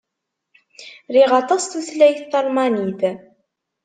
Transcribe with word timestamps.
Riɣ 1.15 1.31
aṭas 1.41 1.63
tutlayt 1.65 2.21
Talmanit. 2.31 3.01